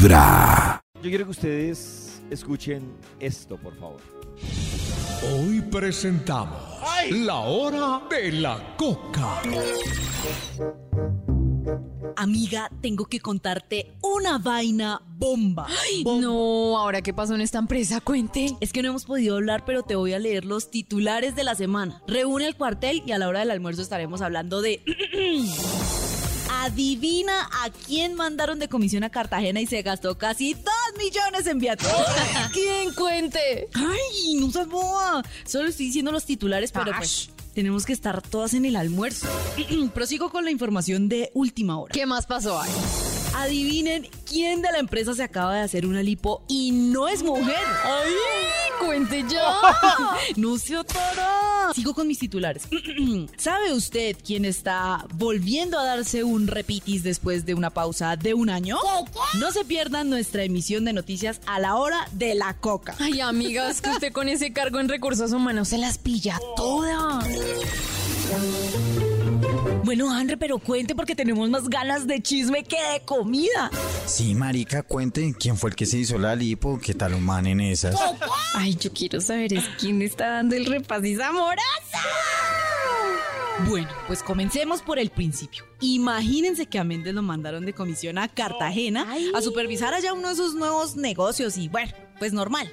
[0.00, 0.80] Vibra.
[1.02, 4.00] Yo quiero que ustedes escuchen esto, por favor.
[5.30, 6.58] Hoy presentamos
[7.10, 9.42] la hora de la coca.
[12.16, 15.66] Amiga, tengo que contarte una vaina bomba.
[16.04, 18.56] No, ahora qué pasó en esta empresa, cuente.
[18.60, 21.54] Es que no hemos podido hablar, pero te voy a leer los titulares de la
[21.54, 22.02] semana.
[22.06, 24.82] Reúne el cuartel y a la hora del almuerzo estaremos hablando de...
[26.60, 30.64] Adivina a quién mandaron de comisión a Cartagena y se gastó casi 2
[30.98, 31.92] millones en viáticos.
[32.52, 33.68] ¿Quién cuente?
[33.72, 35.22] ¡Ay, no seas boba!
[35.46, 39.26] Solo estoy diciendo los titulares, pero pues tenemos que estar todas en el almuerzo.
[39.94, 41.92] Prosigo con la información de última hora.
[41.92, 42.70] ¿Qué más pasó ahí?
[43.34, 47.64] Adivinen quién de la empresa se acaba de hacer una lipo y no es mujer.
[47.84, 48.12] ¡Ay!
[48.84, 49.54] ¡Cuente ya!
[50.36, 51.72] no se atora.
[51.74, 52.64] Sigo con mis titulares.
[53.36, 58.50] ¿Sabe usted quién está volviendo a darse un repitis después de una pausa de un
[58.50, 58.78] año?
[59.38, 62.96] No se pierdan nuestra emisión de noticias a la hora de la coca.
[62.98, 67.24] Ay, amigas, que usted con ese cargo en recursos humanos se las pilla todas.
[69.90, 73.72] Bueno, Andre, pero cuente porque tenemos más ganas de chisme que de comida.
[74.06, 77.44] Sí, marica, cuente quién fue el que se hizo la lipo, qué tal un man
[77.48, 77.96] en esas.
[78.54, 81.58] Ay, yo quiero saber es quién está dando el repasis amoroso.
[83.68, 85.64] Bueno, pues comencemos por el principio.
[85.80, 90.36] Imagínense que a Méndez lo mandaron de comisión a Cartagena a supervisar allá uno de
[90.36, 92.72] sus nuevos negocios y bueno, pues normal.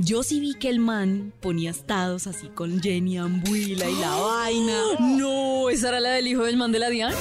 [0.00, 4.78] Yo sí vi que el man ponía estados así con Jenny Ambuila y la vaina.
[5.00, 7.14] No, ¿esa era la del hijo del man de la Diana?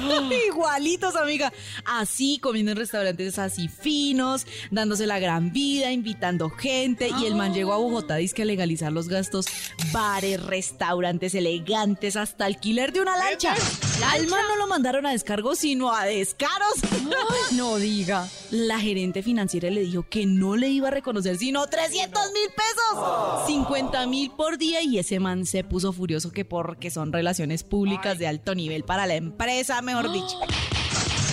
[0.48, 1.52] Igualitos, amiga.
[1.84, 7.10] Así, comiendo en restaurantes así finos, dándose la gran vida, invitando gente.
[7.20, 9.46] Y el man llegó a Bogotá, dice que a legalizar los gastos.
[9.92, 13.54] Bares, restaurantes elegantes, hasta alquiler de una lancha.
[14.12, 16.74] Al man no lo mandaron a descargo, sino a descaros.
[17.52, 18.28] no diga.
[18.50, 23.46] La gerente financiera le dijo que no le iba a reconocer sino 300 mil pesos.
[23.46, 27.93] 50 mil por día y ese man se puso furioso que porque son relaciones públicas
[27.94, 30.38] de alto nivel para la empresa, mejor dicho.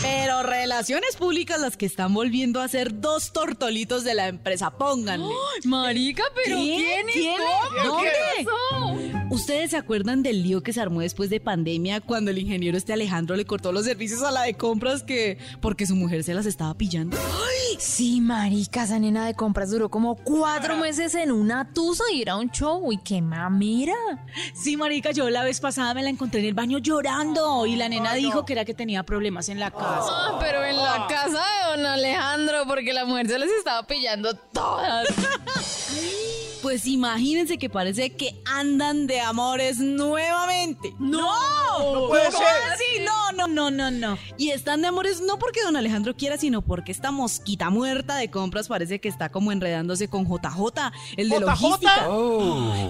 [0.01, 5.33] Pero relaciones públicas las que están volviendo a ser dos tortolitos de la empresa, pónganle.
[5.65, 7.35] marica, pero ¿quién, ¿Quién?
[7.83, 8.11] ¿Dónde?
[9.31, 12.91] ¿Ustedes se acuerdan del lío que se armó después de pandemia cuando el ingeniero este
[12.91, 16.45] Alejandro le cortó los servicios a la de compras que porque su mujer se las
[16.45, 17.15] estaba pillando?
[17.17, 17.77] ¡Ay!
[17.79, 22.35] Sí, marica, esa nena de compras duró como cuatro meses en una tusa y era
[22.35, 22.91] un show.
[22.91, 23.95] ¡Y qué mamera!
[24.53, 27.87] Sí, marica, yo la vez pasada me la encontré en el baño llorando y la
[27.87, 30.09] nena dijo que era que tenía problemas en la casa.
[30.09, 34.33] Ah, pero en la casa de don Alejandro, porque la mujer se les estaba pillando
[34.33, 35.07] todas.
[36.71, 40.93] Pues imagínense que parece que andan de amores nuevamente.
[40.99, 41.19] ¡No!
[41.19, 42.47] ¡No puede ser!
[42.77, 44.17] Sí, no, no, no, no, no.
[44.37, 48.31] Y están de amores no porque don Alejandro quiera, sino porque esta mosquita muerta de
[48.31, 51.45] compras parece que está como enredándose con JJ, el de ¿JJ?
[51.45, 52.07] logística.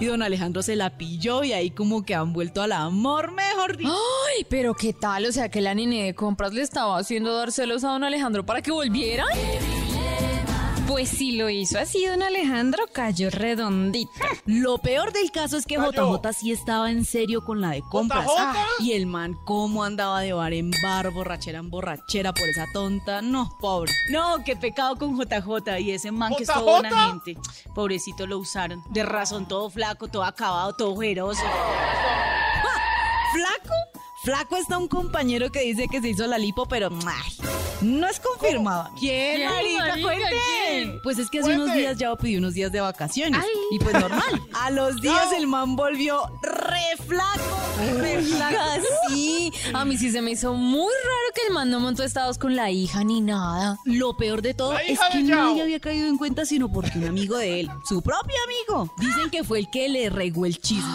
[0.00, 3.76] Y don Alejandro se la pilló y ahí como que han vuelto al amor, mejor
[3.76, 3.90] dicho.
[3.90, 7.50] Ay, pero qué tal, o sea que la nene de compras le estaba haciendo dar
[7.50, 9.24] celos a don Alejandro para que volviera.
[10.92, 14.10] Pues si lo hizo así, don Alejandro cayó redondito.
[14.44, 16.18] Lo peor del caso es que Cayó.
[16.18, 18.26] JJ sí estaba en serio con la de compras.
[18.26, 18.84] ¿JJ?
[18.84, 23.22] Y el man, cómo andaba de bar en bar, borrachera en borrachera por esa tonta.
[23.22, 23.90] No, pobre.
[24.10, 25.80] No, qué pecado con JJ.
[25.80, 26.70] Y ese man que es todo ¿JJ?
[26.80, 27.38] buena gente.
[27.74, 28.84] Pobrecito lo usaron.
[28.90, 31.40] De razón, todo flaco, todo acabado, todo ojeroso.
[34.22, 34.56] ¿Flaco?
[34.56, 37.36] Está un compañero que dice que se hizo la lipo, pero ay,
[37.80, 38.88] no es confirmado.
[38.98, 39.86] ¿Quién, ¿Quién, marica?
[39.88, 40.02] marica?
[40.06, 40.36] Cuente.
[40.68, 41.00] ¿Quién?
[41.02, 43.40] Pues es que hace unos días ya pidió unos días de vacaciones.
[43.42, 43.50] Ay.
[43.72, 44.42] Y pues normal.
[44.54, 45.36] A los días No.
[45.38, 47.61] el man volvió re flaco.
[49.08, 52.38] Sí, a mí sí se me hizo muy raro que el man no montó estados
[52.38, 53.78] con la hija ni nada.
[53.84, 57.04] Lo peor de todo La es que nadie había caído en cuenta sino porque un
[57.04, 60.90] amigo de él, su propio amigo, dicen que fue el que le regó el chisme.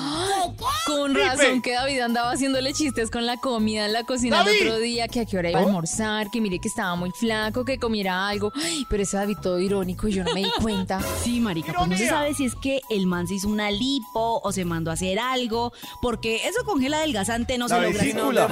[0.86, 4.80] Con razón que David andaba haciéndole chistes con la comida en la cocina el otro
[4.80, 7.78] día, que a qué hora iba a almorzar, que mire que estaba muy flaco, que
[7.78, 8.52] comiera algo.
[8.56, 11.00] Ay, pero ese David todo irónico y yo no me di cuenta.
[11.24, 14.40] Sí, marica, pues no se sabe si es que el man se hizo una lipo
[14.44, 18.04] o se mandó a hacer algo, porque eso con gel adelgazante no La se logra.
[18.04, 18.48] vesícula.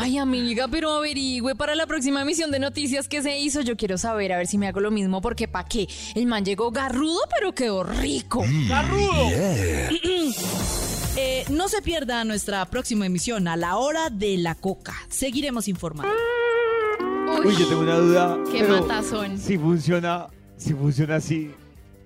[0.00, 3.60] Ay, amiga, pero averigüe para la próxima emisión de noticias que se hizo.
[3.60, 5.86] Yo quiero saber a ver si me hago lo mismo, porque ¿pa' qué?
[6.16, 8.42] El man llegó garrudo, pero quedó rico.
[8.68, 9.30] ¡Garrudo!
[11.18, 14.94] Eh, no se pierda nuestra próxima emisión a la hora de la coca.
[15.08, 16.12] Seguiremos informando.
[17.42, 18.38] Uy, yo tengo una duda.
[18.52, 19.38] Qué pero matazón.
[19.38, 20.26] Si funciona,
[20.58, 21.52] si funciona así,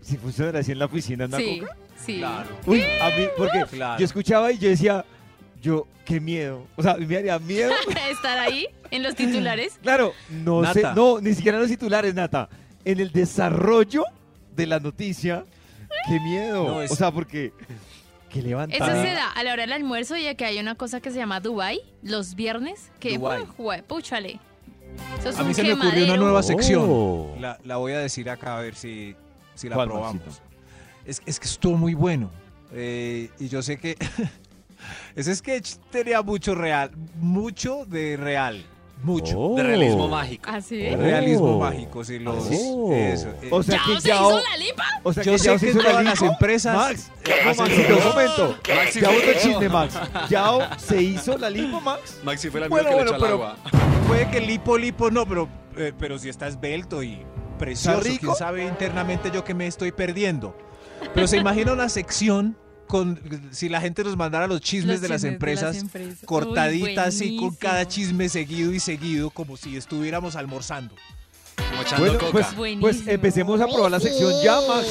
[0.00, 1.76] si funciona así en la oficina, en la Sí, coca.
[2.06, 2.22] sí.
[2.66, 3.64] Uy, a mí, porque
[3.98, 5.04] yo escuchaba y yo decía,
[5.60, 6.66] yo, qué miedo.
[6.76, 7.72] O sea, me haría miedo.
[8.10, 9.78] Estar ahí en los titulares.
[9.82, 12.48] Claro, no sé, no, ni siquiera en los titulares, Nata.
[12.84, 14.04] En el desarrollo
[14.56, 15.44] de la noticia,
[16.08, 16.64] qué miedo.
[16.66, 17.52] No, es- O sea, porque
[18.30, 18.80] que levantar.
[18.90, 21.16] Eso se da a la hora del almuerzo y que hay una cosa que se
[21.16, 23.42] llama Dubai los viernes, que Dubái.
[23.42, 24.38] ¡uh, jue- púchale.
[25.18, 26.84] Eso es A mí un se me ocurrió una nueva sección.
[26.88, 27.36] Oh.
[27.40, 29.14] La, la voy a decir acá a ver si,
[29.54, 30.22] si la ¿Cuál, probamos.
[31.04, 32.30] Es, es que estuvo muy bueno.
[32.72, 33.96] Eh, y yo sé que
[35.16, 38.64] ese sketch tenía mucho real, mucho de real,
[39.02, 39.38] mucho.
[39.38, 39.56] Oh.
[39.56, 40.50] De realismo mágico.
[40.50, 40.88] ¿Así?
[40.92, 40.96] Oh.
[40.96, 42.92] Realismo mágico, sí, los, Oh.
[42.92, 43.48] eso, eh.
[43.50, 44.14] O sea ¿Ya que se ya.
[44.16, 44.84] hizo la lipa?
[45.02, 47.96] O sea Yo que sé que hizo la todas las empresas Max, hacen no, Maxito,
[47.96, 48.56] un momento.
[48.74, 49.94] Maxi Ya fue- otro chisme, Max.
[50.28, 52.18] ¿Ya se hizo la lipo, Max?
[52.22, 53.56] Maxi fue amigo Bueno, que bueno, le echó al agua.
[54.08, 55.48] puede que lipo, lipo no, pero,
[55.78, 57.22] eh, pero si está esbelto y
[57.58, 60.54] precioso, quién sabe internamente yo que me estoy perdiendo.
[61.14, 62.54] Pero se imagina una sección
[62.90, 63.18] con
[63.52, 66.18] si la gente nos mandara los chismes, Los de, las chismes de empresas, las empresas.
[66.26, 70.94] cortaditas Uy, así con cada chisme seguido y seguido como si estuviéramos almorzando.
[71.70, 72.52] Como echando Bueno, coca.
[72.56, 74.86] pues, pues empecemos a probar la sección ya, Max.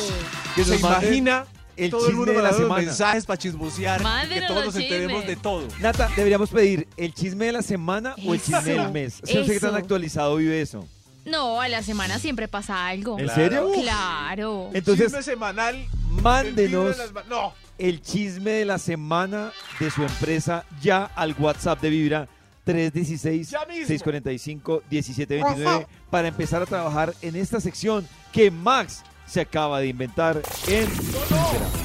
[0.55, 1.45] Que Se imagina
[1.77, 2.81] el todo el chisme mundo de la semana.
[2.85, 5.27] mensajes para chismosear, que todos nos enteremos chismes.
[5.37, 5.67] de todo.
[5.79, 9.21] Nata, deberíamos pedir el chisme de la semana o el chisme Eso, del mes.
[9.25, 9.77] Yo no sé qué tan eso.
[9.77, 10.87] actualizado vive eso.
[11.29, 13.17] No, a la semana siempre pasa algo.
[13.19, 13.71] ¿En serio?
[13.73, 14.69] Claro.
[14.73, 15.75] Entonces, chisme semanal.
[15.75, 15.87] el
[16.21, 17.53] mándenos las ma- No.
[17.77, 22.27] el chisme de la semana de su empresa ya al WhatsApp de Vibra
[22.65, 23.87] 316 Ya mismo.
[23.87, 30.41] 645 1729 para empezar a trabajar en esta sección que Max se acaba de inventar
[30.67, 30.87] en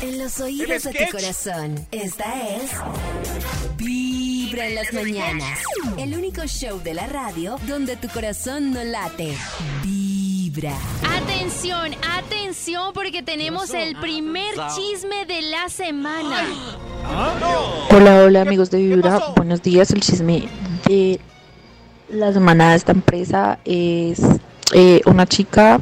[0.02, 1.10] En los oídos de sketch.
[1.10, 2.70] tu corazón, esta es
[3.76, 4.13] Vibra
[4.62, 5.58] en las mañanas.
[5.98, 9.36] El único show de la radio donde tu corazón no late.
[9.82, 10.76] Vibra.
[11.18, 16.44] Atención, atención, porque tenemos el primer chisme de la semana.
[17.90, 19.90] Hola, hola amigos de Vibra, buenos días.
[19.90, 20.44] El chisme
[20.86, 21.18] de
[22.08, 24.20] la semana de esta empresa es
[24.72, 25.80] eh, una chica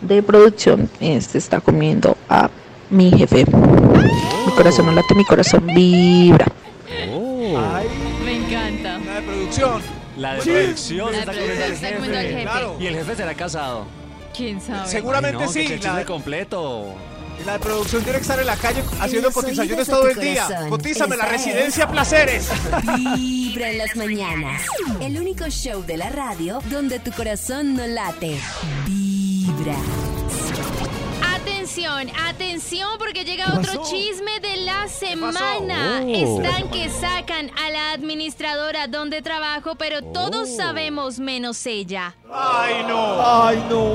[0.00, 2.50] de producción eh, se está comiendo a
[2.90, 3.44] mi jefe.
[3.46, 6.46] Mi corazón no late, mi corazón vibra.
[9.46, 9.82] Producción.
[10.16, 11.86] La de producción La de está al jefe.
[12.28, 12.42] jefe.
[12.42, 12.76] Claro.
[12.80, 13.86] Y el jefe será casado.
[14.34, 14.88] ¿Quién sabe?
[14.88, 15.72] Seguramente Ay, no, que sí.
[15.72, 16.94] el La, chisme completo.
[17.44, 20.46] la de producción tiene que estar en la calle haciendo cotizaciones de todo el día.
[20.68, 22.48] Cotízame la es- residencia Placeres.
[23.16, 24.62] Vibra en las mañanas.
[25.00, 28.38] El único show de la radio donde tu corazón no late.
[28.86, 29.76] Vibra.
[31.76, 33.90] Atención, atención, porque llega ¿Qué otro pasó?
[33.94, 36.02] chisme de la semana.
[36.06, 36.40] Oh.
[36.42, 40.56] Están que sacan a la administradora donde trabajo, pero todos Oh.
[40.56, 42.14] sabemos menos ella.
[42.32, 43.20] Ay, no.
[43.20, 43.92] Ay, no.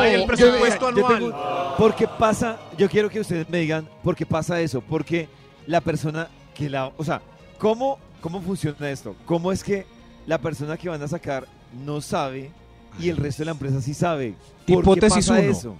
[0.00, 1.18] Ay, el presupuesto Yo- yo anual.
[1.32, 4.80] tengo- porque pasa, yo quiero que ustedes me digan por qué pasa eso.
[4.80, 5.28] Porque
[5.68, 6.88] la persona que la.
[6.96, 7.22] O sea,
[7.56, 9.14] ¿cómo, cómo funciona esto?
[9.26, 9.86] ¿Cómo es que
[10.26, 11.46] la persona que van a sacar
[11.84, 12.50] no sabe
[12.98, 14.34] y el resto de la empresa sí sabe?
[14.66, 15.52] ¿Por Hipótesis qué pasa uno.
[15.52, 15.76] eso?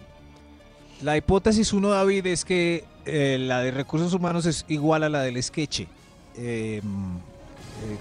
[1.03, 5.23] La hipótesis uno, David, es que eh, la de recursos humanos es igual a la
[5.23, 5.81] del sketch.
[5.81, 5.87] Eh,
[6.37, 6.81] eh,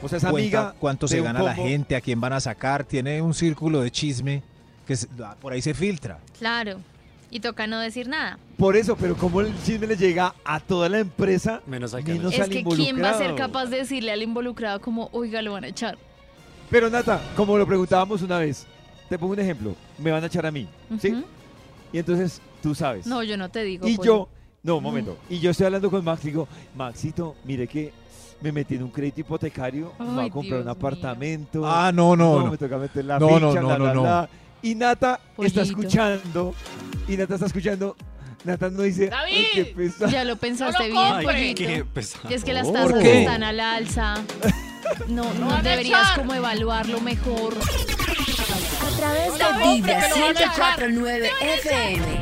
[0.01, 2.83] O sea, es cuenta amiga cuánto se gana la gente, a quién van a sacar.
[2.83, 4.43] Tiene un círculo de chisme
[4.85, 6.19] que ah, por ahí se filtra.
[6.37, 6.79] Claro.
[7.31, 8.37] Y toca no decir nada.
[8.57, 11.61] Por eso, pero ¿cómo el chisme le llega a toda la empresa?
[11.65, 14.79] Menos al menos es al que quién va a ser capaz de decirle al involucrado
[14.79, 15.97] como, oiga, lo van a echar.
[16.69, 18.67] Pero Nata, como lo preguntábamos una vez,
[19.09, 19.75] te pongo un ejemplo.
[19.97, 20.67] Me van a echar a mí,
[20.99, 21.23] ¿sí?
[21.93, 23.05] Y entonces tú sabes.
[23.07, 23.87] No, yo no te digo.
[23.87, 24.05] Y pollo.
[24.05, 24.29] yo,
[24.63, 25.17] no, un momento.
[25.29, 27.91] Y yo estoy hablando con Max, digo, Maxito, mire que
[28.41, 31.61] me metí en un crédito hipotecario, me voy Ay, a comprar Dios un apartamento.
[31.65, 32.51] Ah, no, no, no.
[32.51, 34.29] me toca meter la No, no, ficha, no, no, bla, no.
[34.63, 36.53] Y Nata está escuchando,
[37.07, 37.95] y Nata está escuchando,
[38.43, 40.11] Nata no dice, ay, qué pesado.
[40.11, 41.63] Ya lo pensaste bien, Ay, pollito.
[41.63, 42.29] qué pesado.
[42.29, 43.21] Y es que las ¿Por tasas qué?
[43.21, 44.15] están al alza.
[45.07, 47.53] No, no deberías como evaluarlo mejor.
[47.55, 52.20] A través de Vibra 104.9 FM.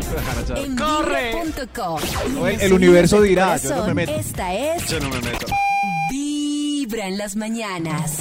[0.55, 4.11] En No, el- el universo dirá, yo no me corazón, meto.
[4.13, 5.45] Esta es Yo no me meto.
[6.11, 8.17] Vibra en las mañanas.